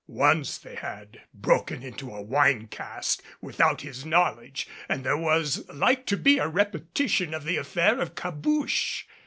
[0.07, 6.07] Once they had broken into a wine cask without his knowledge, and there was like
[6.07, 9.03] to be a repetition of the affair of Cabouche.